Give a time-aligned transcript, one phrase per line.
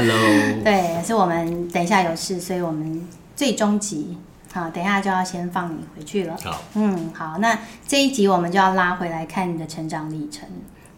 [0.00, 0.16] Hello，
[0.64, 4.16] 对，是我们等一下有事，所以我们最终集，
[4.50, 6.38] 好，等一下就要先放你回去了。
[6.42, 10.48] 好，嗯，好，那这一集我们就要拉回来看你的成长历程。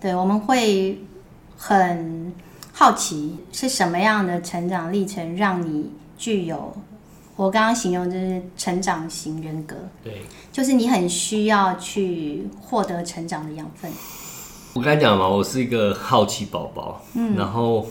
[0.00, 0.96] 对，我们会
[1.56, 2.32] 很
[2.72, 6.72] 好奇是什么样的成长历程让你具有
[7.34, 9.74] 我刚刚形容就是成长型人格。
[10.04, 10.22] 对，
[10.52, 13.90] 就是你很需要去获得成长的养分。
[14.74, 17.84] 我刚才讲嘛，我是一个好奇宝宝，嗯，然后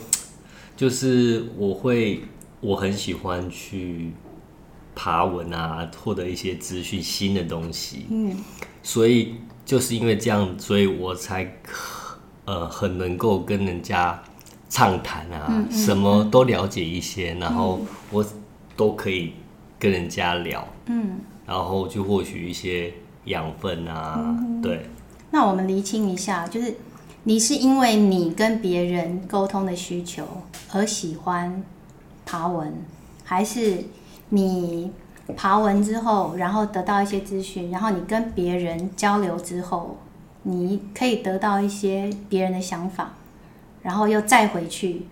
[0.82, 2.24] 就是我会，
[2.60, 4.12] 我很喜欢去
[4.96, 8.36] 爬文啊，获得一些资讯、新的东西，嗯，
[8.82, 11.56] 所以就是因为这样，所以我才
[12.46, 14.20] 呃很能够跟人家
[14.70, 18.26] 畅谈啊，嗯嗯，什么都了解一些，然后我
[18.76, 19.34] 都可以
[19.78, 22.92] 跟人家聊，嗯，然后就获取一些
[23.26, 24.88] 养分啊，嗯，对。
[25.30, 26.76] 那我们厘清一下，就是
[27.24, 30.26] 你是因为你跟别人沟通的需求
[30.74, 31.64] 而喜欢
[32.26, 32.74] 爬文，
[33.24, 33.84] 还是
[34.30, 34.92] 你
[35.38, 40.00] 爬文之后，然后得到一些资讯，然后你跟别人交流之后，
[40.44, 43.14] 你可以得到一些别人的想法，
[43.84, 45.04] 然后又再回去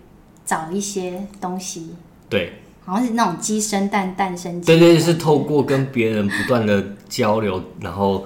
[0.44, 1.94] 找一些东西？
[2.28, 4.66] 对，好像是那种鸡生蛋，蛋生鸡。
[4.66, 8.24] 对对，是透过跟别人不断的交流，然后。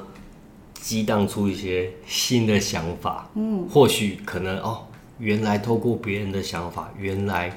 [0.85, 4.87] 激荡出一些新的想法，嗯，或许可能哦，
[5.19, 7.51] 原来透过别人的想法，原来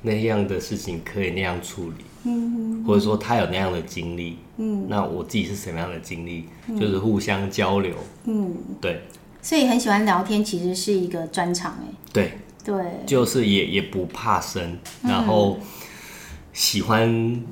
[0.00, 9.02] 那样的事情可以那样处理，嗯，或者说他有那样的经历，嗯，那我自己是什么样的经历，嗯，就是互相交流，嗯，对，
[9.42, 15.58] 所以很喜欢聊天，其实是一个专长，哎，对，对，就是也也不怕生，然后
[16.54, 17.44] 喜欢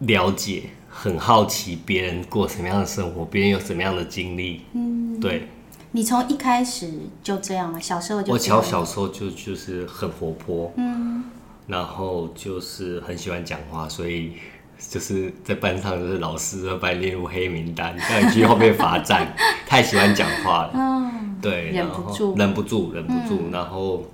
[0.00, 0.64] 了解。
[0.94, 4.60] 很好奇别人过什么样的生活，别人有什么样的经历。
[4.74, 5.48] 嗯，对。
[5.94, 6.90] 你从一开始
[7.22, 7.78] 就这样吗？
[7.80, 8.32] 小时候就？
[8.32, 11.24] 我小小时候就就是很活泼，嗯，
[11.66, 14.32] 然后就是很喜欢讲话，所以
[14.78, 19.34] 就是在班上就是老师会把你列入黑名单，让你去后面罚站。
[19.68, 24.06] 太喜欢讲话了，嗯，对，忍不住，忍不住，忍不住，嗯，然后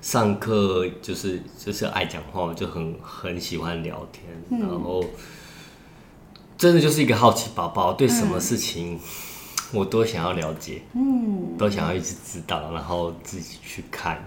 [0.00, 5.04] 上课就是就是爱讲话，就很很喜欢聊天，嗯，然后。
[6.58, 8.98] 真的就是一个好奇宝宝，对什么事情
[9.72, 14.18] 我都想要了解，嗯，都想要一直知道，然后自己去看，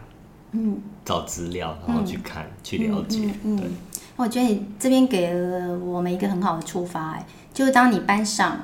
[0.51, 3.67] 嗯，找资料，然后去看，嗯、去了解，嗯，嗯，对。
[4.15, 8.59] 我觉得你这边给了我们一个很好的触发，哎，就是当你班上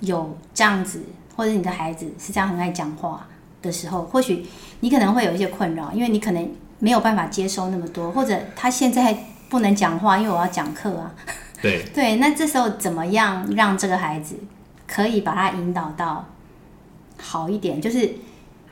[0.00, 1.02] 有这样子，
[1.36, 3.26] 或者你的孩子是这样很爱讲话
[3.60, 4.46] 的时候，或许
[4.80, 6.48] 你可能会有一些困扰，因为你可能
[6.78, 11.12] 没有办法接收那么多，或者他现在不能讲话，因为我要讲课啊。
[11.64, 14.36] 对对，那这时候怎么样让这个孩子
[14.86, 16.26] 可以把他引导到
[17.18, 17.80] 好一点？
[17.80, 18.16] 就是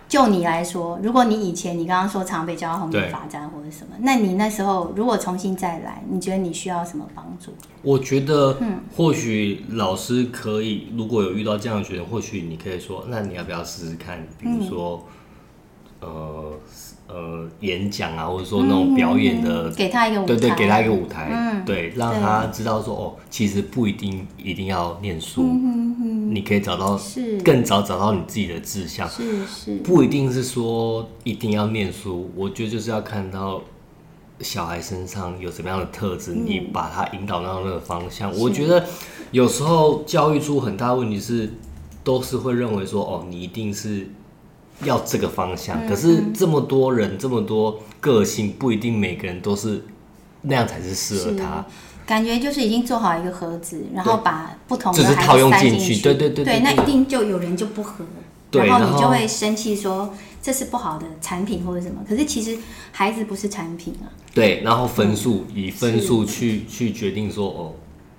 [0.06, 7.54] 就你来说，如果你以前你刚刚说常被教到后面罚站或者什么，那你那时候如果重新再来，你觉得你需要什么帮助？
[7.80, 14.22] 我觉得，嗯，或许老师可以，如果有遇到这样的学生，或许你可以说，那你要不要试试看？
[14.38, 15.03] 比如说，
[16.03, 16.53] 嗯、呃。
[17.14, 26.98] 呃，演讲啊，或者说那种表演的，给他一个舞台，对对，给他一个舞台，嗯、对，让他知道说，哦，其实不一定一定要念书，嗯、你可以找到
[27.44, 33.60] 更早找到你自己的志向，是是，不一定是说一定要念书，我觉得就是要看到
[34.40, 38.34] 小孩身上有什么样的特质，嗯、你把他引导到那个方向。
[38.38, 38.82] 我觉得
[39.32, 41.50] 有时候教育出很大问题是，
[42.02, 44.08] 都是会认为说，哦，你一定是。
[44.84, 49.84] 要这个方向，可是这么多人，嗯、这么多个性，不一定每个人都是
[50.43, 51.65] 那样才是适合他。
[52.04, 58.04] 感觉就是已经做好一个盒子，然后把不同的孩子套用进去，对对对对，对，那一定就有人就不合，
[58.50, 62.03] 对，然后你就会生气说这是不好的产品或者什么。
[62.09, 62.59] 可是其实
[62.91, 64.10] 孩子不是产品啊。
[64.34, 67.72] 对，然后分数、嗯、以分数去去决定说哦。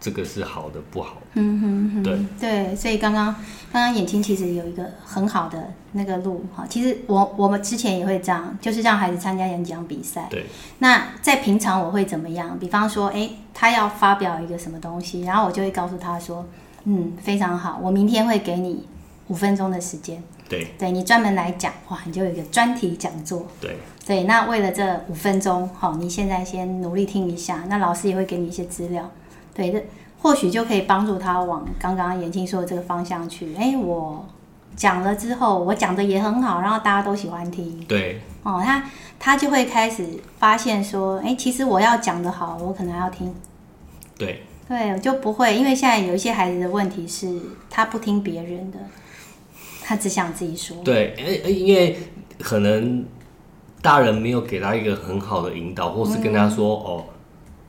[0.03, 1.27] 这个是好的，不好的。
[1.35, 3.27] 嗯哼哼，对对，所以刚刚
[3.71, 6.65] 刚刚眼睛其实有一个很好的那个路哈。
[6.69, 10.27] 其实我我们之前也会这样，就是让孩子参加演讲比赛。
[10.29, 10.45] 对。
[10.79, 12.59] 那在平常我会怎么样？
[12.59, 16.45] 比方说，哎，他要发表一个什么东西，然后我就会告诉他说，
[16.83, 18.85] 嗯，非常好，我明天会给你
[19.29, 20.21] 五分钟的时间。
[20.49, 20.73] 对。
[20.77, 23.47] 对你专门来讲，哇，你就有一个专题讲座。
[23.61, 23.77] 对。
[24.05, 29.09] 对，那为了这五分钟，好，你现在先努力听一下，那老师也会给你一些资料。
[29.53, 29.83] 对这，
[30.21, 33.55] 或许就可以帮助他往刚刚妍青说的这个方向去。
[33.55, 34.25] 哎，我
[34.75, 37.83] 讲了之后，我讲的也很好，然后大家都喜欢听。
[37.87, 38.83] 对，哦，他
[39.19, 40.07] 他就会开始
[40.39, 43.33] 发现说，哎，其实我要讲的好，我可能要听。
[44.17, 47.39] 对，对，我就不会，因为现在有一些孩子的问题是，
[47.69, 48.79] 他不听别人的，
[49.83, 50.77] 他只想自己说。
[50.83, 51.15] 对，
[51.45, 51.97] 因为
[52.39, 53.05] 可能
[53.81, 57.05] 大人没有给他一个很好的引导，或是跟他说、嗯、哦，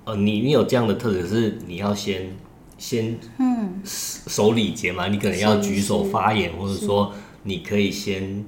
[0.04, 2.28] 呃，你你有这样的特质，是你要先
[2.76, 7.12] 先嗯守礼节嘛，你可能要举手发言，或者说
[7.44, 8.44] 你可以先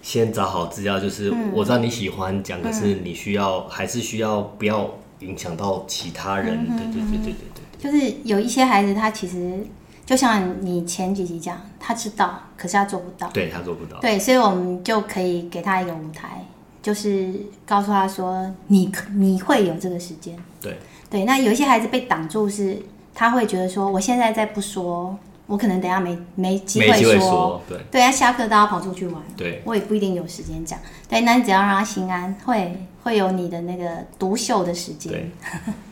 [0.00, 4.90] 先找好资料，就是我知道你喜欢讲，可是你需要还是需要不要
[5.20, 7.64] 影响到其他人，对对对对对对。
[7.78, 9.64] 就是有一些孩子，他其实
[10.06, 13.28] 就像你前几集讲，他知道，可是他做不到。
[13.28, 14.00] 对，他做不到。
[14.00, 16.46] 对，所以我们就可以给他一个舞台，
[16.88, 17.34] 就是
[17.66, 20.34] 告诉他说，你你会有这个时间。
[20.58, 20.78] 对
[21.10, 22.78] 对，那有一些孩子被挡住，是
[23.14, 25.14] 他会觉得说，我现在再不说，
[25.46, 27.20] 我可能等下没没机会说。
[27.20, 29.22] 说对对，他下课都要跑出去玩。
[29.36, 30.78] 对，我也不一定有时间讲。
[31.10, 35.12] 对，那你只要让他心安，会会有你的那个独秀的时间。
[35.12, 35.30] 对。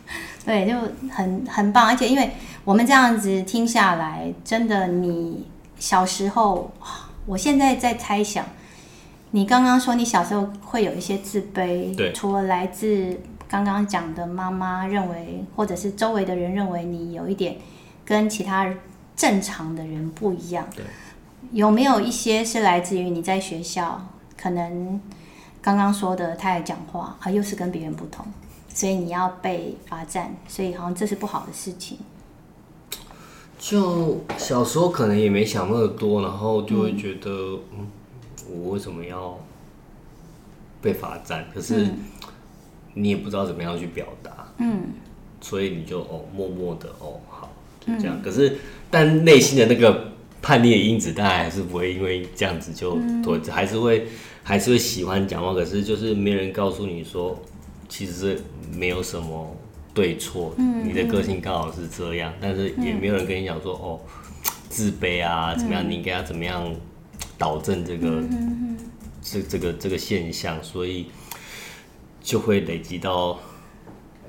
[0.46, 0.74] 对，就
[1.10, 2.30] 很很棒，而且因为
[2.64, 5.46] 我们这样子听下来，真的，你
[5.78, 6.72] 小时候，
[7.26, 8.46] 我现在在猜想，
[9.30, 17.56] 你刚刚说你小时候会有一些自卑，对，除了来自刚刚讲的妈妈认为，或者是周围的人认为你有一点
[18.04, 18.72] 跟其他
[19.14, 20.84] 正常的人不一样，对，
[21.52, 24.06] 有没有一些是来自于你在学校，
[24.36, 25.00] 可能
[25.60, 28.24] 刚刚说的太爱讲话，啊，又是跟别人不同。
[28.68, 31.96] 所以你要被罚站，所以好像这是不好的事情。
[33.58, 37.30] 就小时候可能也没想那么多，然后就会觉得，
[37.72, 37.86] 嗯，嗯，
[38.50, 39.38] 我为什么要
[40.80, 41.46] 被罚站？
[41.54, 41.86] 可是
[42.94, 44.84] 你也不知道怎么样去表达，嗯，
[45.40, 48.16] 所以你就哦，默默的哦，好，就这样。
[48.18, 48.58] 嗯、可是，
[48.90, 52.90] 但内心的那个叛逆的因子，当然还是不会因为这样子就
[53.22, 54.06] 多，嗯、还是会
[54.42, 55.52] 还是会喜欢讲话。
[55.54, 57.38] 可是就是没人告诉你说。
[57.88, 58.40] 其实是
[58.76, 59.56] 没有什么
[59.94, 64.00] 对错，嗯、你的个性刚好是这样，嗯、但是也没有人跟你讲说、嗯、哦，
[64.68, 66.68] 自卑啊怎么样，嗯、你应该要怎么样
[67.38, 68.76] 导正这个、嗯、
[69.22, 71.06] 这这个这个现象，所以
[72.20, 73.38] 就会累积到、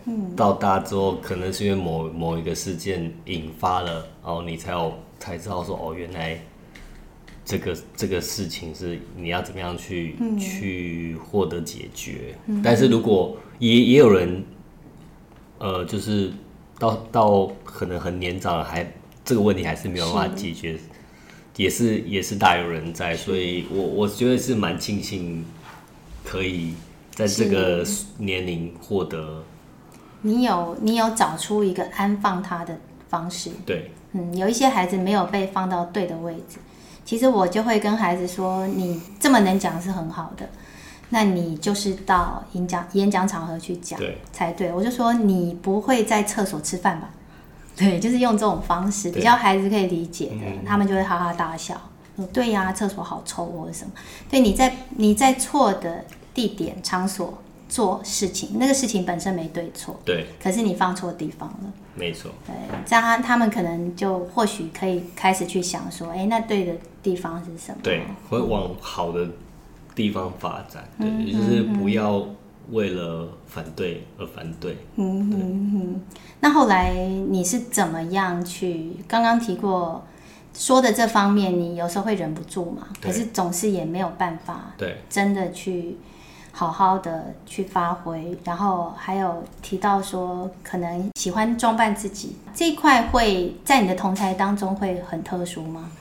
[0.05, 6.39] 嗯、到大之后，可能是因为某某一个事件引发了，然后你才有才知道说哦，原来。
[7.49, 12.35] 这个这个事情是你要怎么样去、嗯、去获得解决？
[12.47, 14.43] 嗯、但是如果也也有人，
[15.57, 16.29] 呃，就是
[16.77, 18.91] 到到可能很年长了，还
[19.23, 20.79] 这个问题还是没有办法解决，是
[21.57, 25.43] 也是也是大有人在，所以我我觉得是蛮庆幸
[26.23, 26.73] 可以
[27.11, 27.85] 在这个
[28.17, 29.43] 年龄获得。
[30.21, 33.49] 你有你有找出一个安放他的方式？
[33.65, 36.57] 对，嗯，有一些孩子没有被放到对的位置。
[37.03, 40.49] 其实我就会跟孩子说：“你这么能讲是很好的，
[41.09, 43.99] 那你就是到演讲演讲场合去讲
[44.33, 47.09] 才对。”我就说：“你不会在厕所吃饭吧？”
[47.79, 51.79] 对，就是用这种方式比较孩子可以理解的，他们就会哈哈大笑。
[52.15, 53.91] 说：“对呀，厕所好臭或者什么。”
[54.27, 56.03] 对，你在你在错的
[56.33, 57.37] 地点场所
[57.69, 61.71] 做事情，那个事情本身没对错，对，可是你放错地方了。
[61.93, 62.55] 没错，对，
[62.87, 67.77] 这样他他们可能就或许可以开始去想说，哎，那对的地方是什么？
[67.83, 69.27] 对，会往好的
[69.93, 70.83] 地方发展。
[70.97, 72.25] 嗯、对，就是不要
[72.71, 74.77] 为了反对而反对。
[74.95, 76.01] 嗯对嗯嗯。
[76.39, 76.93] 那后来
[77.29, 78.91] 你是怎么样去？
[79.07, 80.05] 刚刚提过
[80.53, 82.87] 说的这方面，你有时候会忍不住嘛？
[83.01, 84.73] 对可是总是也没有办法。
[84.77, 85.97] 对，真的去。
[86.49, 95.91] 好好的去发挥，然后还有提到说，可能喜欢装扮自己这一块，会在你的同才当中会很特殊吗？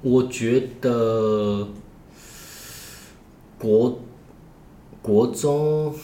[0.00, 1.68] 我觉得
[3.58, 3.98] 国
[5.02, 5.94] 国中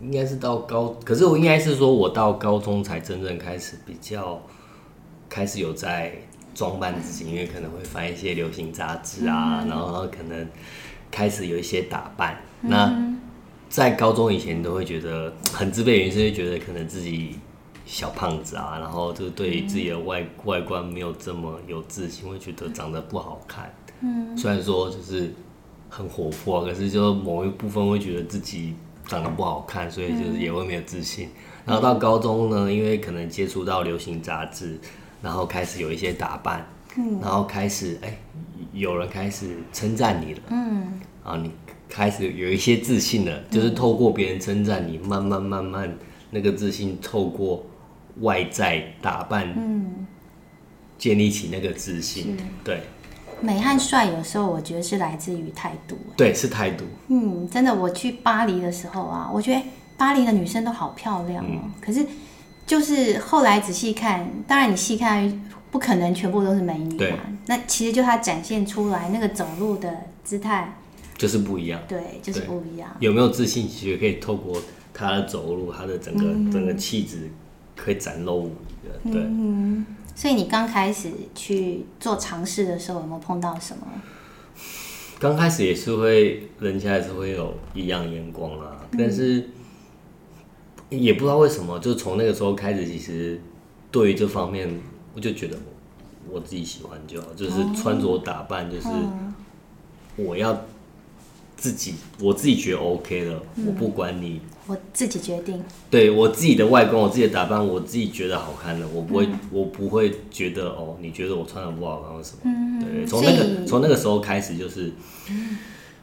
[0.00, 4.40] 应该是到高，可是我应该是说我到高中才真正开始比较
[5.28, 6.14] 开始有在
[6.54, 10.46] 装扮自己，因为可能会翻一些流行杂志啊，嗯、然后可能。
[11.12, 12.96] 开始有一些打扮，那
[13.68, 17.34] 在高中以前都会觉得很自卑，原因是会觉得可能自己
[17.84, 23.74] 小胖子啊，然后就对自己的外外观没有这么有自信，会觉得长得不好看。
[24.02, 25.34] 嗯，虽然说就是
[25.90, 28.74] 很活泼，可是就某一部分会觉得自己
[29.06, 31.28] 长得不好看，所以就是也会没有自信。
[31.66, 34.78] 然后到高中呢，因为可能接触到流行杂志，
[35.20, 36.66] 然后开始有一些打扮。
[37.22, 38.18] 然后开始，哎，
[38.72, 41.48] 有人开始称赞你了，嗯，啊，你
[41.88, 45.96] 开始有一些自信了，就是透过别人称赞你，慢慢慢慢
[46.30, 47.64] 那个自信透过
[48.22, 50.04] 外在打扮，嗯，
[50.98, 52.80] 建立起那个自信，对。
[53.42, 56.84] 美和帅有时候我觉得是来自于态度，对，是态度。
[57.08, 59.62] 嗯，真的，我去巴黎的时候啊，我觉得
[59.96, 62.06] 巴黎的女生都好漂亮哦，可是
[62.66, 65.46] 就是后来仔细看，当然你细看。
[65.72, 67.18] 不可能全部都是美女嘛？
[67.46, 69.88] 那其实就她展现出来那个走路的
[70.24, 70.74] 姿态，
[71.16, 71.80] 就是不一样。
[71.86, 72.90] 对，就是不一样。
[72.98, 74.60] 有没有自信，其实可以透过
[74.92, 77.30] 她的走路，她的整个、嗯、整个气质，
[77.76, 79.12] 可以展露无遗的。
[79.12, 79.22] 对。
[79.22, 79.86] 嗯。
[80.14, 83.86] 所以你刚开始去做尝试的时候，有没有碰到什么？
[85.18, 89.48] 刚开始也是会，人家还是会有异样眼光啊，嗯、但是
[90.88, 93.40] 也不知道为什么，就从那个时候开始，其实
[93.90, 94.80] 对于这方面，
[95.14, 95.56] 我就觉得
[96.28, 98.88] 我自己喜欢就好，就是穿着打扮，就是
[100.16, 100.60] 我要。
[101.56, 104.40] 自己我自己觉得 OK 的，嗯、我不管你，
[104.70, 105.60] 我自己决定。
[105.90, 112.38] 对我自己的外观，我自己的打扮，我自己觉得好看的，我不会，嗯、我不会觉得哦，你觉得我穿的不好看或什么？
[112.44, 114.92] 嗯、对，从那个从那个时候开始，就是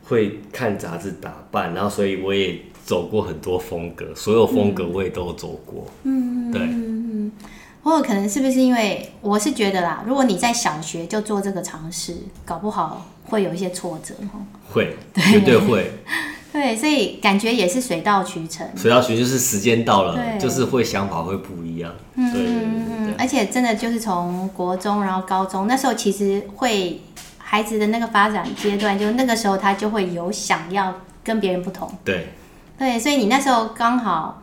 [0.04, 5.88] 会看杂志打扮，然后所以我也走过很多风格，所有风格我也都走过。
[6.04, 6.62] 嗯，对。
[6.62, 7.32] 嗯，
[7.84, 13.06] 或者可能是不是因为我是觉得啦，如果你在小学就做这个尝试，搞不好。
[13.30, 14.40] 会有一些挫折哈，
[14.72, 15.92] 会，绝对会，
[16.58, 18.68] 对，所以感觉也是水到渠成。
[18.76, 21.94] 水到渠成就是时间到了，就是会想法会不一样。
[22.16, 27.00] 嗯嗯，而且真的就是从国中，然后高中那时候，其实会
[27.38, 31.88] 孩子的那个发展阶段，就那个时候他就会有想要跟别人不同。
[32.04, 32.30] 对，
[32.80, 34.42] 对，所以你那时候刚好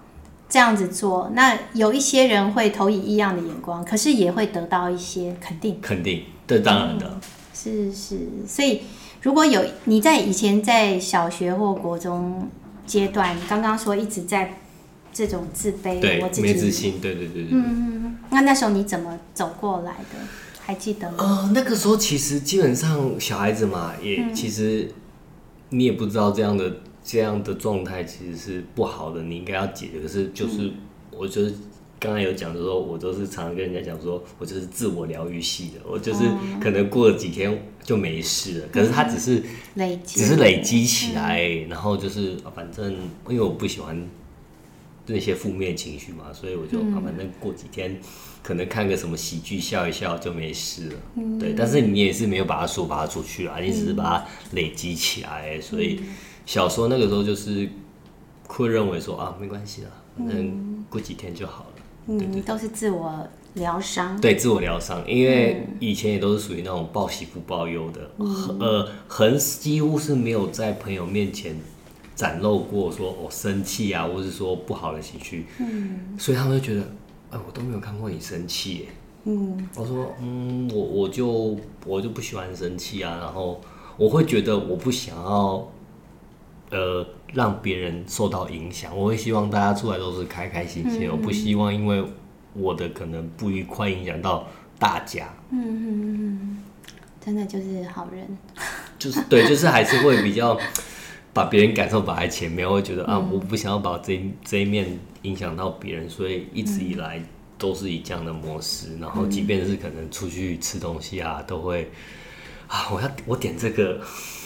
[0.49, 5.80] 这样子做，那有一些人会投以异样的眼光，可是也会得到一些肯定。
[5.83, 7.06] 肯定，这当然的。
[7.06, 7.21] 嗯
[7.56, 8.83] 是是，所以
[9.25, 12.47] 如果有你在以前在小学或国中
[12.87, 14.59] 阶段，刚刚说一直在
[15.14, 20.19] 这种自卑，对，我自己没自信，对对对对，嗯，那那时候你怎么走过来的？
[20.61, 21.16] 还记得吗？
[21.19, 24.93] 呃，那个时候其实基本上小孩子嘛，也、嗯、其实
[25.71, 30.00] 你也不知道这样的这样的状态其实是不好的，你应该要解决。
[30.00, 30.75] 可是就是、嗯、
[31.16, 31.54] 我就是。
[32.04, 36.20] 刚才有讲的说，我都是常常跟人家讲说，我就是自我疗愈系的，我就是
[36.61, 38.68] 可能过了几天就没事了。
[38.70, 39.42] 可是它只是
[39.76, 42.92] 累积，只是累积起来，然后就是反正
[43.28, 44.06] 因为我不喜欢
[45.06, 47.99] 那些负面情绪嘛，所以我就反正过几天
[48.42, 50.96] 可能看个什么喜剧笑一笑就没事了。
[51.40, 55.58] 对，但是你也是没有把它说把它出去啊，你只是把它累积起来。
[55.58, 56.00] 所以
[56.44, 57.66] 小时候那个时候就是
[58.46, 61.70] 会认为说啊，没关系了，反正过几天就好了。
[62.06, 64.20] 嗯，都是自我疗伤。
[64.20, 71.56] 对，自我疗伤，因为以前也都是属于那种报喜不报忧的，嗯、呃，很几乎是没有在朋友面前
[72.14, 75.46] 展露过说我生气啊，或是说不好的情绪。
[75.61, 76.87] 嗯，所以他们就觉得，哎、
[77.32, 78.87] 呃，我都没有看过你生气耶。
[79.25, 81.56] 嗯，我说，嗯，我我就
[81.87, 83.61] 我就不喜欢生气啊，然后
[83.96, 85.66] 我会觉得我不想要。
[86.75, 92.04] 呃，让别人受到影响，我会希望大家出来都是开开心心，我、嗯、不希望因为
[92.52, 95.33] 我的可能不愉快影响到大家。
[95.50, 96.62] 嗯嗯嗯，
[97.25, 98.26] 真的就是好人，
[98.99, 100.59] 就是对，就是还是会比较
[101.33, 107.23] 把别人感受摆在前面，我会觉得啊，我不想要把这这一面影响到别人，所以一直以来
[107.57, 108.99] 都是以这样的模式。
[108.99, 111.88] 然后，即便是可能出去吃东西啊，都会
[112.75, 114.00] 啊，我要我点这个。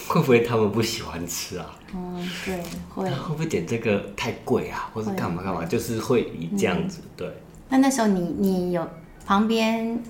[0.09, 1.67] 会不会他们不喜欢吃啊？
[1.95, 2.59] 嗯，对，
[2.95, 3.05] 会。
[3.11, 5.67] 会不会点这个太贵啊，或者干嘛干嘛？
[5.67, 7.33] 就是会以这样子，嗯、对。
[7.69, 8.89] 那那时候你你有
[9.27, 10.03] 旁边，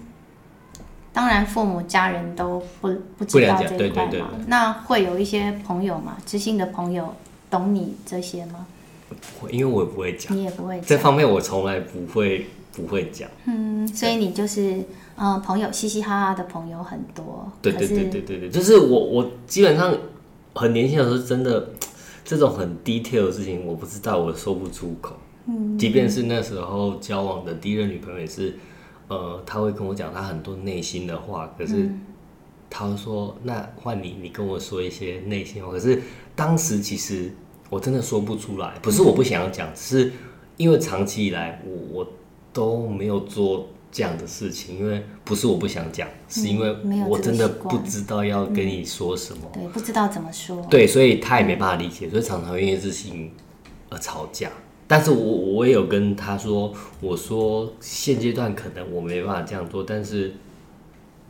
[1.13, 3.67] 当然父母家人都不不知道这一块嘛。
[3.77, 4.23] 对对对对。
[4.47, 7.13] 那会有一些朋友嘛，知心的朋友
[7.51, 8.67] 懂你这些吗？
[9.09, 10.37] 不会，因为我也不会讲。
[10.37, 10.87] 你也不会讲。
[10.87, 13.29] 这方面我从来不会不会讲。
[13.47, 14.81] 嗯，所以你就是。
[15.21, 17.51] 嗯，朋友嘻嘻哈哈的朋友很多。
[17.61, 19.93] 对对对对对对，就是我我基本上
[20.55, 21.71] 很年轻的时候，真的
[22.25, 25.17] 这种很 detail 的事情，我不知道，我说不出口。
[25.47, 28.57] 嗯，即便是那时候交往的第一任女朋友也是，
[29.09, 31.91] 呃，他会跟我讲他很多内心的话，可是
[32.71, 35.73] 他会说，那换你，你跟我说一些内心话。
[35.73, 36.01] 可是
[36.37, 37.33] 当时其实
[37.71, 40.13] 我真的说不出来，不是我不想要讲，只是
[40.57, 42.07] 因为长期以来我我
[42.53, 43.67] 都没有做。
[43.91, 46.77] 这样的事情，因为不是我不想讲，是因为
[47.09, 53.33] 我真的不知道要跟你说什么，对，不知道怎么说，对，所以他也没办法理解，所以常常因为这事情
[53.89, 54.51] 而吵架。
[54.87, 60.35] 但是我我也有跟他说，我说现阶段可能我没办法这样做，但是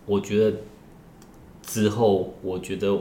[0.04, 0.58] 我觉得
[1.62, 2.96] 之后，我觉得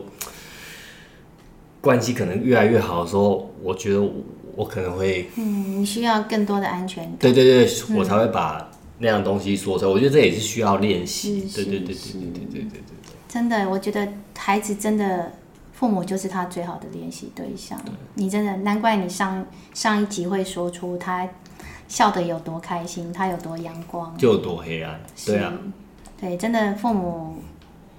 [1.81, 4.11] 关系可能越来越好的时候，我觉得我，
[4.55, 8.66] 我可能会，嗯，你需要更多的安全感，对对对，我才会把。
[9.00, 11.42] 那样东西说出来，我觉得这也是需要练习。
[11.54, 12.82] 对对对对对对对对对。
[13.27, 15.32] 真的，我觉得孩子真的
[15.74, 17.80] 父母就是他最好的练习对象。
[17.86, 21.27] 对你真的难怪你上上一集会说出他
[21.88, 25.00] 笑得有多开心，他有多阳光，就有多黑暗。
[25.25, 25.54] 对啊，
[26.20, 27.36] 对，真的父母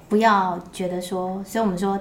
[0.09, 1.99] 不要觉得说，所以我们说。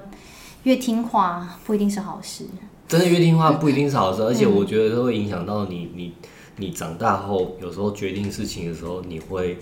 [0.63, 2.44] 越听话不一定是好事。
[2.89, 6.13] 真的越听话不一定是好事，而且我觉得都会影响到你，你
[6.57, 9.57] 你长大后有时候决定事情的时候，你会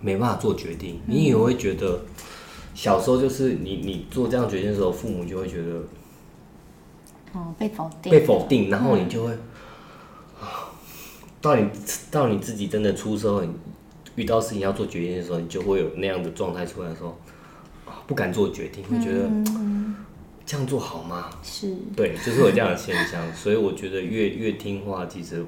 [0.00, 2.00] 没办法做决定，你也会觉得
[2.74, 5.82] 小时候就是你你做这样决定的时候，父母就会觉得
[7.32, 9.32] 哦被否定，被否定，然后你就会
[11.40, 11.68] 到你
[12.10, 13.48] 到你自己真的出社会，
[14.16, 17.16] 遇到事情要做决定的时候，你就会有那样的状态出来的时候。
[18.06, 19.28] 不敢做决定，会觉得
[20.46, 21.28] 这样做好吗？
[21.42, 25.44] 是，对，就是有这样的现象，所以我觉得越越听话其实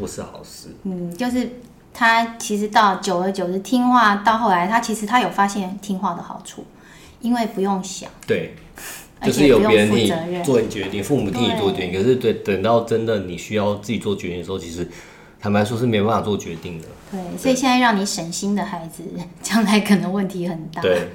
[0.00, 0.74] 不是好事。
[0.84, 1.48] 嗯，就是
[1.92, 6.64] 他其实到久而久之听话，到后来他其实他有发现听话的好处，
[7.20, 8.54] 因为不用想，对，
[9.22, 12.00] 就是有别人替你做决定，父母替你做决定。
[12.00, 14.88] 可是对，等到真的你需要自己做决定的时候，其实
[15.38, 16.88] 坦白说是没办法做决定的。
[17.12, 19.02] 对，所以现在让你省心的孩子，
[19.42, 20.80] 将来可能问题很大。
[20.80, 21.08] 对。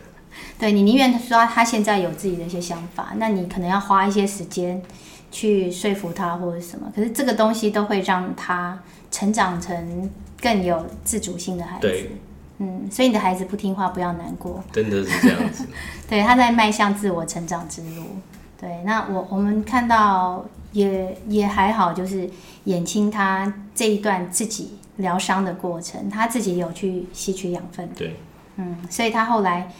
[0.59, 4.81] 对，你宁愿说他现在有自己的一些想法，那你可能要花一些时间
[5.31, 6.91] 去说服他或者什么。
[6.95, 8.79] 可是这个东西都会让他
[9.11, 10.09] 成长成
[10.41, 11.87] 更有自主性的孩子。
[11.87, 12.11] 对，
[12.59, 15.65] 嗯，所以你的孩子不听话不要难过，真的是这样子。
[16.07, 18.03] 对，他在迈向自我成长之路。
[18.59, 22.29] 对，那我我们看到也也还好，就是
[22.65, 27.89] 衍青他这一段自己疗伤的过程，他自己有去吸取养分。
[27.95, 28.15] 对，
[28.57, 29.71] 嗯，所以他后来。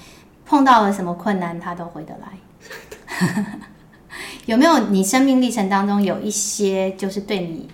[0.48, 3.58] 碰到了什么困难，他都回得来。
[4.46, 7.68] 有没有你生命历程当中有一些，就是对你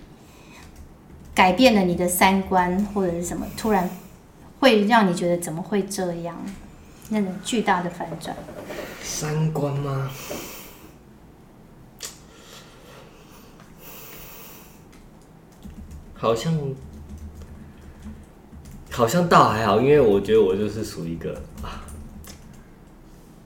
[1.34, 3.90] 改变了你的三观，或者是什么，突然
[4.60, 6.36] 会让你觉得怎么会这样？
[7.10, 8.34] 那种巨大的反转。
[9.02, 10.10] 三观吗？
[16.14, 16.56] 好像
[18.90, 21.42] 好像倒还好，因为我觉得我就是属于一个。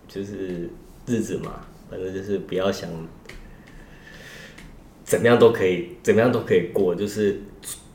[0.08, 0.70] 就是
[1.04, 2.88] 日子嘛，反正就是不要想
[5.04, 7.40] 怎么样都可以，怎么样都可以过，就是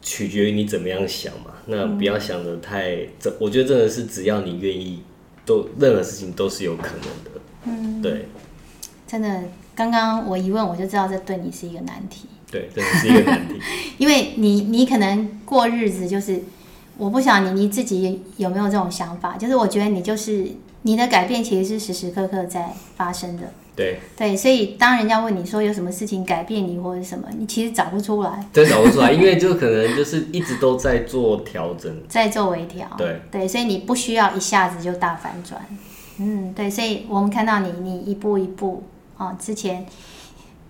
[0.01, 1.51] 取决于你怎么样想嘛。
[1.65, 5.03] 那不要想的太，这、嗯、我觉得真的是只要你愿意，
[5.45, 7.41] 都任何事情都是有可能的。
[7.65, 8.27] 嗯，对，
[9.05, 9.43] 真的，
[9.75, 12.27] 刚刚我一问我就知道这对你是一个难题。
[12.49, 13.59] 对，真的是一个难题，
[13.97, 16.41] 因为你你可能过日子就是，
[16.97, 20.47] 我不晓得你你自己有没有这种想法，就是我觉得你就是。
[20.83, 23.53] 你的改变其实是时时刻刻在发生的。
[23.75, 28.45] 对对，所以当人家问你说有什么事情改变你或者什么，你其实找不出来。
[28.51, 32.87] 真找不出来，因为就可能就是一直都在做调整，在做微调。
[32.97, 35.59] 对对，所以你不需要一下子就大反转。
[36.17, 38.83] 嗯，对，所以我们看到你，你一步一步
[39.17, 39.85] 啊、哦，之前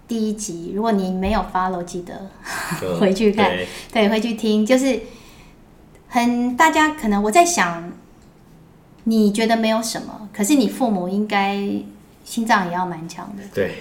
[0.08, 2.30] 第一集，如果你没有 follow，记得
[3.00, 5.00] 回去看，对，对，回去听，就是
[6.08, 7.92] 很大家可能我在想。
[9.06, 11.58] 你觉得没有什么，可是你父母应该
[12.32, 13.44] 心脏也要蛮强的。
[13.54, 13.74] 对，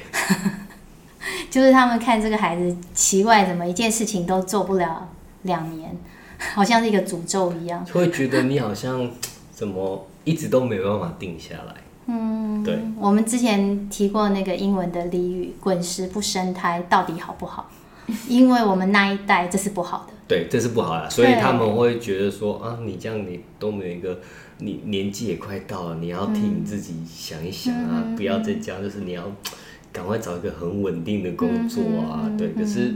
[1.49, 5.09] 就是他们看这个孩子奇怪，怎么一件事情都做不了
[5.43, 5.97] 两年，
[6.53, 7.87] 好像是一个诅咒一样。
[7.93, 9.09] 会觉得你好像
[9.53, 11.75] 怎么一直都没有办法定下来。
[12.07, 12.81] 嗯，对。
[12.99, 17.71] 我们之前提过那个英文的俚语“滚石不生胎”，到底好不好？
[18.27, 20.15] 因为我们那一代这是不好的。
[20.27, 24.19] 对，这是不好的，所以他们会觉得说啊，你这样你都没有一个。
[24.61, 29.25] 你年纪也快到了，你要替你自己想一想啊，嗯、不要再讲，就是你要
[29.93, 32.23] 赶快找一个很稳定的工作啊。
[32.25, 32.95] 嗯、对，可是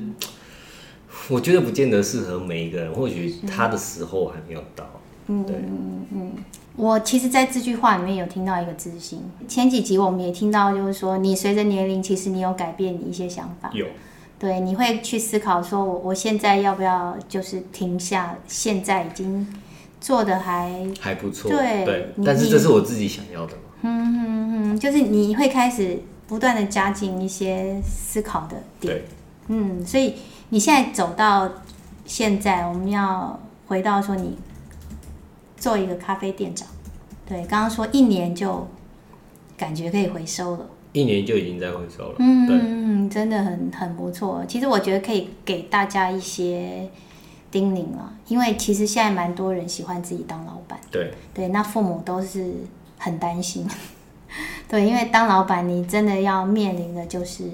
[1.29, 4.85] 我觉得不见得适合每一个人，或许他的时候还没有到。
[5.27, 6.33] 嗯，对，嗯嗯。
[6.77, 9.20] 我其实，在这句话里面有听到一个自信。
[9.48, 13.70] 前几集我们也听到，就是说你随着年龄，其实你有改变你一些想法。
[13.72, 13.87] 有。
[14.38, 18.37] 对，你会去思考说，我我现在要不要就是停下？
[18.46, 19.46] 现在已经。
[20.05, 23.62] 做的还还不错，对，对，但是这是我自己想要的嘛。
[23.81, 28.97] 嗯嗯嗯，就是你会开始不断的加进一些思考的点。
[28.97, 29.05] 对，
[29.49, 30.17] 嗯，所以
[30.51, 31.51] 你现在走到
[32.05, 34.37] 现在，我们要回到说你
[35.57, 36.69] 做一个咖啡店长。
[37.27, 38.69] 对，刚刚说一年就
[39.57, 42.17] 感觉可以回收了，一年就已经在回收了。
[42.19, 44.45] 嗯嗯，真的很很不错。
[44.47, 46.90] 其实我觉得可以给大家一些。
[47.55, 50.77] 叮咛了，因为其实现在蛮多人喜欢自己当老板。
[50.90, 52.53] 对对，那父母都是
[52.99, 53.64] 很担心。
[54.69, 57.45] 对，因为当老板，你真的要面临的就是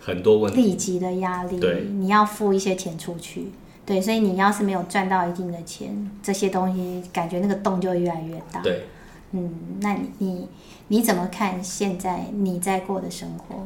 [0.00, 1.60] 很多问题，立即的压力。
[1.60, 3.52] 对，你要付一些钱出去。
[3.84, 8.62] 对，所以你要是没有赚到一定的钱，这些东西感觉那个洞就会越来越大。
[8.62, 8.86] 对，
[9.32, 9.52] 嗯，
[9.82, 10.48] 那你你
[10.88, 13.56] 你怎么看现在你在过的生活？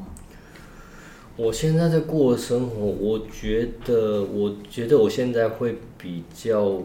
[1.38, 6.82] 我现在在过的生活，我觉得，我觉得我现在会比较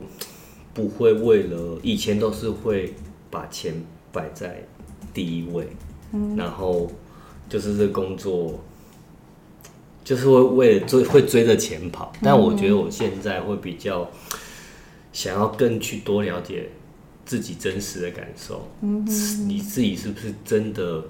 [0.75, 2.93] 不会为了以前都是会
[3.31, 3.73] 把钱
[4.11, 4.63] 摆在
[5.11, 5.67] 第一位，
[6.11, 6.87] 嗯，然后
[7.49, 8.63] 就是这工作，
[10.03, 12.13] 就是会为了追会追着钱跑。
[12.21, 14.07] 但我觉得我现在会比较
[15.11, 16.69] 想要更去多了解
[17.25, 18.69] 自己真实的感受。
[18.81, 19.03] 嗯，
[19.47, 21.03] 你自己是不是真的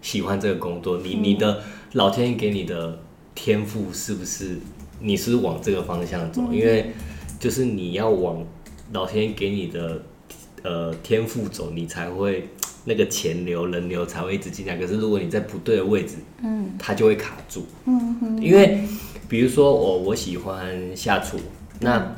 [0.00, 1.02] 喜欢这个工作？
[1.02, 2.98] 你你的老天爷给你的
[3.34, 4.58] 天赋是不是
[5.00, 6.42] 你是往这个方向走？
[6.52, 6.92] 因为
[7.38, 8.44] 就是你要往
[8.92, 10.02] 老天爷给你的
[10.62, 12.48] 呃天赋走，你才会。
[12.88, 18.40] 那个钱流人流才会一直进来，可是如果你在不对的位置，嗯，它就会卡住，嗯哼。
[18.40, 18.78] 因为
[19.28, 21.36] 比如说我我喜欢下厨，
[21.80, 22.14] 那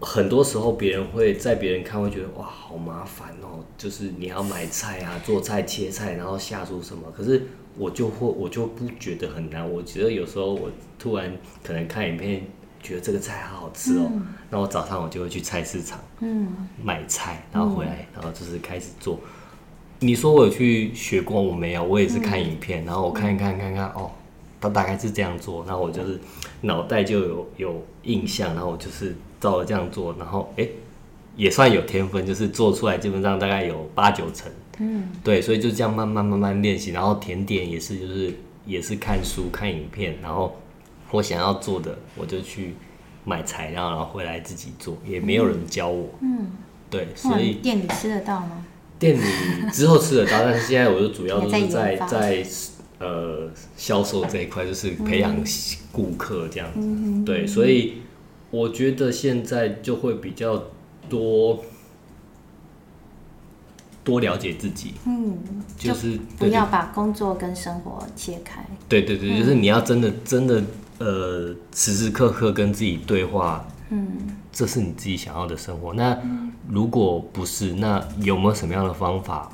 [0.00, 7.02] 很多时候别人会在别人看会觉得哇好麻烦哦，就是你要买菜啊、做菜、切菜，然后下厨什么。
[7.14, 11.32] 可是我就会我就不觉得很难，我觉得有时候我突然
[11.62, 12.42] 可能看影片，
[12.82, 14.10] 觉得这个菜好好吃哦，
[14.50, 16.48] 那我早上我就会去菜市场，嗯，
[16.82, 19.18] 买菜，然后回来，然后就是开始做。
[20.00, 24.10] 你说我有去学过，我没有，我也是看影片，嗯、然后我看一看，看看哦，
[24.60, 26.20] 他大概是这样做，然后我就是
[26.60, 30.68] 脑袋就有有印象，然后我就是照着这样做，然后哎，
[31.36, 38.34] 也算有天分，就是做出来基本上大概有八九成，嗯，对，所以就这样慢慢慢慢练习，然后甜点也是就是
[38.66, 40.60] 也是看书看影片，然后
[41.10, 42.74] 我想要做的我就去
[43.24, 46.48] 买材料，然后回来自己做，也没有人教我，嗯，
[46.90, 48.66] 对，所以店里吃得到吗？
[48.98, 49.20] 店里
[49.72, 52.44] 之后吃得到，但是现在我就主要就是在在
[52.98, 55.36] 呃销售这一块，就是培养
[55.92, 56.80] 顾客这样子。
[56.80, 57.94] 嗯、对，所以
[58.50, 60.64] 我觉得现在就会比较
[61.08, 61.62] 多
[64.04, 64.94] 多了解自己。
[65.06, 65.36] 嗯，
[65.76, 68.64] 就是不要把工作跟生活切开。
[68.88, 70.62] 对对对，就是你要真的真的
[70.98, 73.66] 呃时时刻刻跟自己对话。
[73.90, 74.16] 嗯，
[74.50, 75.92] 这是你自己想要的生活。
[75.92, 76.18] 那
[76.68, 79.50] 如果不是，那有没有什么样的方法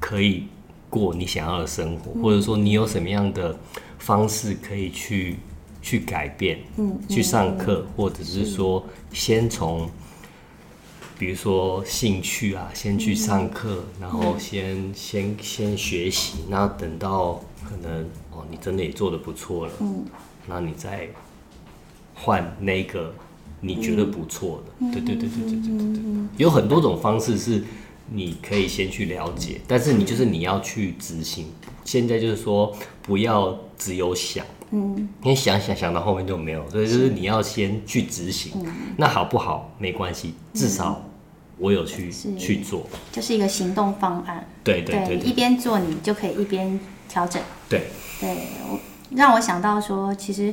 [0.00, 0.48] 可以
[0.90, 2.12] 过你想要的生活？
[2.20, 3.56] 或者说你有什么样的
[3.98, 5.38] 方式可以去
[5.80, 6.58] 去改变？
[6.76, 9.88] 嗯，去上课，或者是说先从，
[11.18, 20.04] 比如说兴趣啊，先去上课，然后先先先学习，然后等到可能哦，你真的也做的不错了，嗯，
[20.46, 21.08] 那你再。
[22.16, 23.12] 换那个
[23.60, 27.64] 你觉得不错的，对对对对对对对对，有很多种方式是
[28.12, 31.46] 你可以先去了解，但是你就是你要去执行。
[31.84, 32.72] 现在就是说
[33.02, 38.52] 不要只有想，嗯，因为想想想到后面就没有，所以就是你要先去执行。
[38.96, 41.02] 那好不好没关系，至少
[41.58, 42.82] 我有去去做，
[43.12, 44.46] 就是一个行动方案。
[44.64, 47.40] 对对对，一边做你就可以一边调整。
[47.68, 47.86] 对
[48.20, 48.36] 对，
[49.10, 50.52] 让我想到说其实。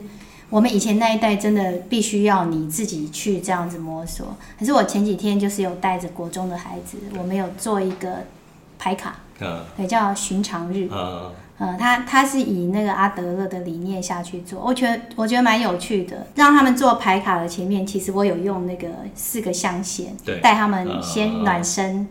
[0.51, 4.35] 我们以前那一代真的必须要你自己去这样子摸索。
[4.59, 8.25] 可是我前几天就是有带着国中的孩子，我们有做一个
[8.77, 16.25] 牌卡，嗯，也叫寻常日，嗯嗯，他他是以那个阿德勒的理念下去做，我觉得我觉得蛮有趣的。
[16.35, 22.07] 让他们做牌卡的前面，其实我有用那个四个象限，对，带他们先暖身，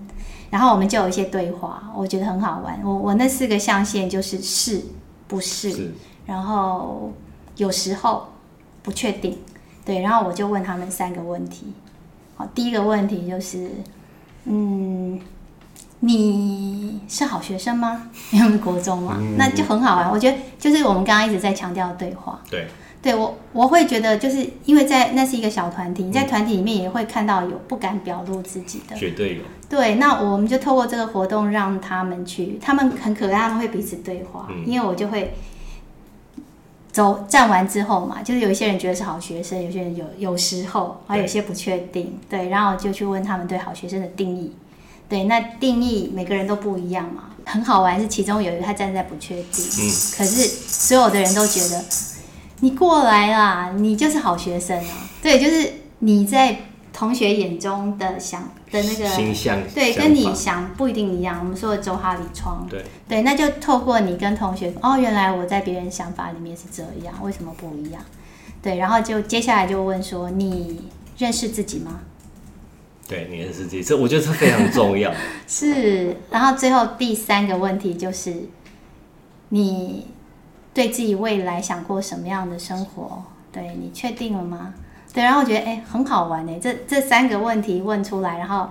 [0.50, 2.80] 然后我们就有一些对话，我觉得很好玩。
[2.84, 4.80] 我我那四个象限就是是
[5.26, 7.12] 不是，是然后。
[7.56, 8.26] 有时候
[8.82, 9.36] 不确定，
[9.84, 11.74] 对，然后我就问他们三个问题。
[12.36, 13.70] 好，第一个问题就是，
[14.44, 15.20] 嗯，
[16.00, 18.10] 你是好学生吗？
[18.32, 20.10] 因为国中嘛，嗯、那就很好啊。
[20.12, 22.40] 我觉得就是我们刚刚一直在强调的对话。
[22.50, 22.66] 对，
[23.00, 29.42] 对我我会觉得就是因为在那是一个小团体，你在团体里面也会看到有不敢表露自己的，绝对有。
[29.68, 35.34] 对，那我们就透过这个活动让他们去，他们很可爱，他们会彼此对话，嗯、因为我就会。
[36.92, 44.52] 走站完之后嘛，就是有一些人觉得是好学生，有些人有有时候还有些不确定，对，对，然后就去问他们对好学生的定义，
[45.10, 49.84] 对，那定义每个人都不一样嘛，很好玩是其中有一个他站在不确定，嗯，
[50.16, 51.84] 可是所有的人都觉得
[52.60, 56.56] 你过来啦，你就是好学生啊，对，就是你在。
[56.92, 61.38] 同学眼中的想的那个形象，对，跟你想不一定一样。
[61.38, 68.02] 我们说的周哈里窗，对对，那就透过你跟同学，哦，原来我在别人想法里面是这样，为什么不一样？
[68.60, 72.00] 对，然后就接下来就问说，你认识自己吗？
[73.10, 75.12] 对，你认识自己，这我觉得这非常重要。
[75.48, 78.32] 是，然后最后第三个问题就是，
[79.48, 80.06] 你
[80.72, 83.24] 对自己未来想过什么样的生活？
[83.50, 84.72] 对，你确定了吗？
[85.12, 88.68] 对，然后我觉得哎，很好玩哎，这这三个问题问出来，然后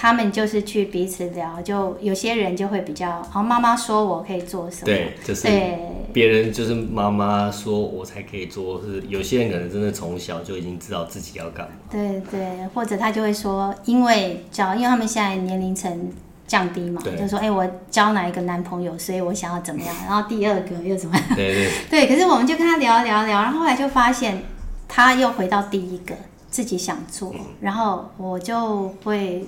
[0.00, 4.84] 他们就是去彼此聊，就有些人就会比较，好，妈妈说我可以做什么？
[4.84, 5.76] 对，就是对，
[6.12, 11.72] 别人就是妈妈说我才可以做，是有些人可能真的从小就已经知道自己要干嘛。
[11.90, 16.12] 对对，或者他就会说，因为只要因为他们现在年龄层
[16.46, 21.34] 降低嘛，就说哎、欸，我交哪一个男朋友，所以我想要怎么样，然后第二个又怎么 样？
[21.34, 22.06] 对对对。
[22.06, 24.44] 可是我们就跟他聊聊聊，然后后来就发现
[24.86, 26.14] 他又回到第一个
[26.48, 29.44] 自己想做，然后我就会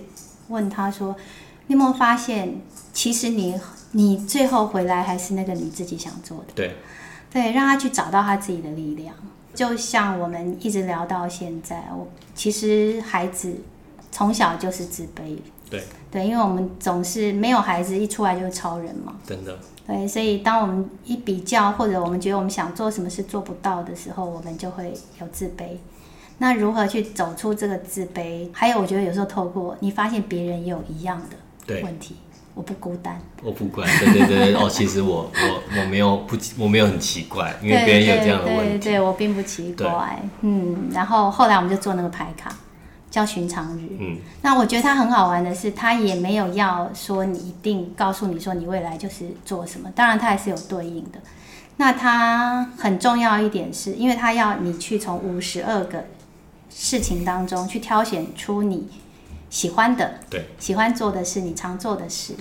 [0.50, 1.16] 问他说
[1.68, 2.60] ：“你有没有发现，
[2.92, 3.58] 其实你
[3.92, 6.76] 你最后回来还是那个你自己想做的？”对
[7.32, 9.14] 对，让他去找到他自己的力量。
[9.54, 13.54] 就像我们一直聊到现在，我其实孩子
[14.12, 15.36] 从小就是自卑。
[15.68, 19.56] 对对，因为我们总是没有孩子一出来就是超人嘛，真的。
[19.86, 25.76] 对，所以当我们一比较，或者我们觉得我们想做什么事做不到的时候，我们就会有自卑。
[26.40, 28.48] 那如何去走出这个自卑？
[28.52, 31.22] 还有，我觉得有时候透过你发现别人也有一样
[31.66, 32.16] 的问题，
[32.54, 33.88] 我不孤单，我不孤单。
[33.98, 40.20] 对对对， 哦，其实我我我没有不我没有很奇怪，因为别人有这样的问题，对，我并不奇怪。
[40.40, 42.50] 嗯，然后后来我们就做那个牌卡。
[43.10, 51.18] 叫寻常日，嗯，那我觉得它很好玩的是，它也没有要说你一定告诉你说你未来就是做什么，当然它还是有对应的。
[51.76, 56.04] 那它很重要一点是，因为它要你去从五十二个
[56.70, 58.88] 事情当中去挑选出你
[59.50, 62.34] 喜欢的，对，喜欢做的事，你常做的事，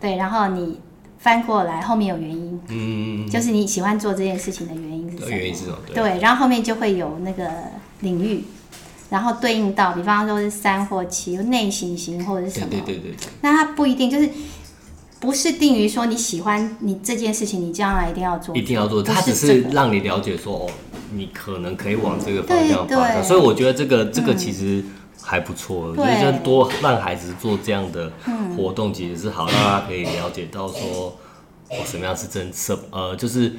[0.00, 0.80] 对，然后你
[1.18, 5.30] 翻过来后面有原因，嗯，就是你喜欢做这件事情的原因是什么？
[5.30, 5.78] 原因是什么？
[5.86, 7.48] 对，对，然后后面就会有那个
[8.00, 8.44] 领域。
[9.10, 12.68] 然后对应到，比方说是三或七，内省型或者是什么？
[12.70, 13.16] 对对对对。
[13.40, 14.30] 那它不一定就是，
[15.18, 18.56] 不是定于说你喜欢你这件事情，你将来一定要做。
[18.56, 20.70] 一定要做，它只是让你了解说，哦，
[21.12, 23.22] 你可能可以往这个方向发展。
[23.22, 24.84] 所以我觉得这个这个其实
[25.22, 28.12] 还不错，就是多让孩子做这样的
[28.56, 31.16] 活动，其实是好，让他可以了解到说，
[31.68, 33.52] 我，什么样是真实，呃，就是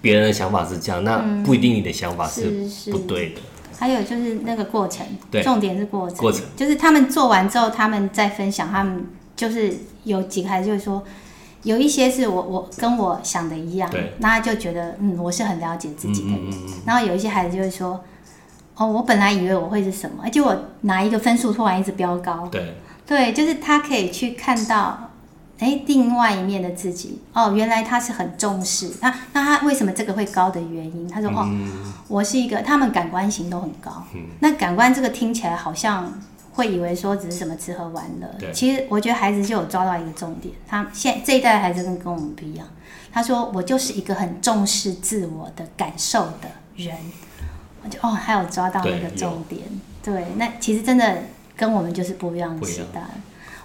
[0.00, 3.40] 别人的想法是这样，那不一定你的想法是不对的。
[3.78, 6.18] 还有就是那个过程，对，重点是过程。
[6.18, 6.42] 过程。
[6.56, 11.04] 就是他们做完之后，他们再分享，他们就是有几个孩子就会说，
[11.62, 16.38] 有一些是我我跟我想的一样，那他就觉得嗯，我是很了解自己的人。
[16.38, 18.02] 嗯嗯嗯，然后有一些孩子就会说，
[18.76, 22.74] 哦，我本来以为我会是什么，而且我拿一个分数突然一直飙高，对，
[23.06, 25.04] 对，就是他可以去看到。
[25.60, 28.92] 哎，另外一面的自己哦，原来他是很重视。
[29.00, 31.08] 那那他为什么这个会高的原因？
[31.08, 33.90] 他说：“哦，嗯、我是一个，他们感官型都很高。
[34.14, 36.12] 嗯、那感官这个听起来好像
[36.58, 38.26] 会以为说只是什么吃喝玩乐。
[38.36, 40.52] 对其实我觉得孩子就有抓到一个重点。
[40.66, 42.66] 他现这一代孩子跟跟我们不一样。
[43.12, 46.96] 他说我就是一个很重视自我的感受的人。
[47.84, 49.62] 我就哦，还有抓到那个重点。
[50.02, 51.22] 对，对，那其实真的
[51.56, 53.02] 跟我们就是不一样的时代。”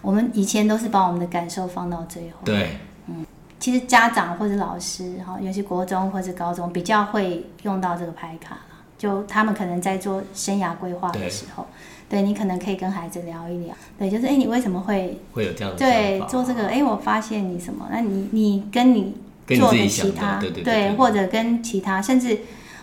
[0.04, 2.38] 我们以前都是把我们的感受放到最后。
[2.44, 2.78] 对，
[3.08, 3.26] 嗯，
[3.58, 8.58] 其实家长或者老师，哈，尤其国中或者高中比较会用到这个牌卡，
[8.98, 16.68] 就他们可能在做生涯规划的时候，对，对你可能可以跟孩子聊一聊，对，就是哎，你为什么会会有这样的对做这个？
[16.68, 17.88] 哎，我发现你什么？
[17.92, 19.16] 那你你跟你
[19.48, 22.38] 做的其他，对对对，或者跟其他，甚至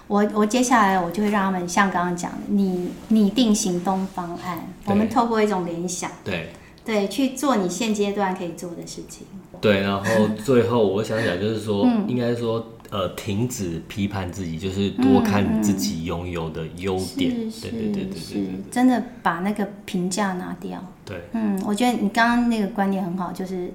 [0.08, 6.48] 我我接下来我就会让他们像刚刚讲的，拟拟定行动方案，我们透过一种联想，对。
[6.82, 9.24] 对，去做你现阶段可以做的事情。
[9.60, 10.04] 对，然后
[10.44, 17.32] 最后我想讲就是说，嗯、应该说，呃，停止批判自己，就是多看自己拥有的优点。
[17.32, 20.84] 嗯嗯、对对对对对，对，真的把那个评价拿掉。
[21.04, 23.72] 对，嗯，我觉得你刚刚那个观念很好，就是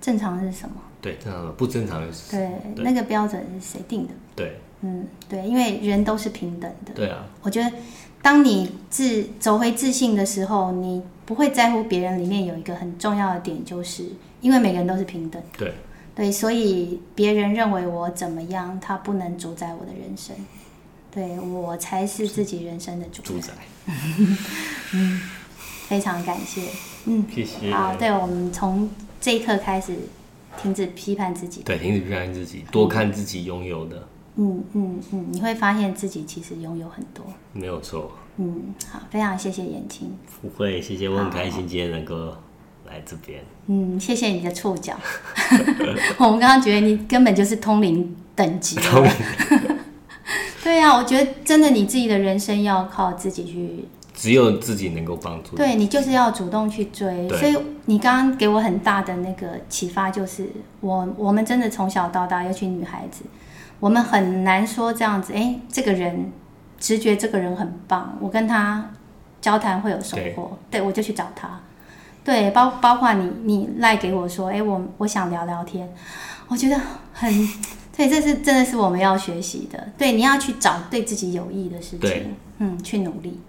[0.00, 0.76] 正常是什么？
[1.00, 4.12] 对，正常的不正常的是对，对那个标准是谁定的？
[4.34, 6.92] 对，嗯，对，因为人都是平等的。
[6.94, 7.70] 对啊，我觉得
[8.20, 11.02] 当你自走回自信的时候，你。
[11.26, 14.04] 不会在乎别人里面有一个很重要的点，就是
[14.40, 15.42] 因为每个人都是平等。
[15.58, 15.74] 对
[16.16, 20.34] 对，所以别人认为我怎么样，他不能主宰我的人生。
[21.10, 23.28] 对，我才是自己人生的主宰。
[23.28, 23.52] 主宰。
[24.94, 25.20] 嗯，
[25.86, 26.62] 非常感谢。
[27.04, 27.70] 嗯，谢谢。
[27.70, 28.88] 好，对，我们从
[29.20, 29.94] 这一刻开始
[30.60, 31.62] 停止批判自己。
[31.62, 34.08] 对，停止批判自己，多看自己拥有的。
[34.36, 37.24] 嗯嗯嗯，你会发现自己其实拥有很多。
[37.52, 38.10] 没有错。
[38.38, 40.14] 嗯，好，非常谢谢妍青。
[40.42, 42.34] 不会，谢谢，我很开心今天能够
[42.86, 43.42] 来这边。
[43.66, 44.94] 嗯，谢谢你的触角。
[46.18, 48.76] 我们刚刚觉得你根本就是通灵等级。
[48.76, 49.10] 通灵。
[50.64, 53.84] 对呀、啊，我觉得真的你自己的人生要靠自己去。
[54.14, 55.56] 只有自己能够帮助。
[55.56, 57.28] 对，你就是要主动去追。
[57.30, 60.48] 所以你刚刚给我很大的那个启发，就是
[60.80, 63.24] 我我们真的从小到大，尤其女孩子，
[63.78, 66.32] 我们很难说这样子，哎、欸，这个人。
[66.78, 68.90] 直觉这个人很棒，我跟他
[69.40, 71.58] 交谈会有收获，对，对，我就去找他。
[72.26, 75.88] 对，包包括你，你赖给我说，哎，我我想聊聊天，
[76.48, 76.76] 我觉得
[77.12, 77.32] 很，
[77.96, 79.88] 对，这是真的是我们要学习的。
[79.96, 83.40] 对，你要去找对自己有益的事情，嗯，去努力。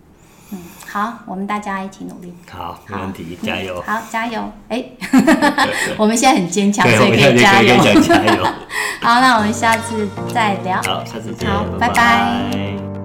[0.51, 2.31] 嗯，好，我们大家一起努力。
[2.51, 3.81] 好，没问题，加油。
[3.81, 4.47] 好，加油！
[4.69, 4.85] 哎，
[5.97, 7.75] 我们现在很坚强，所以可以加油。
[8.01, 8.43] 加油。
[9.01, 10.77] 好，那我们下次再聊。
[10.83, 11.49] 好，下次见。
[11.49, 12.96] 好，拜拜。